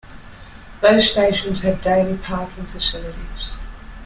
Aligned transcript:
Both 0.81 1.03
stations 1.03 1.61
have 1.61 1.83
daily 1.83 2.17
parking 2.17 2.65
facilities. 2.65 3.53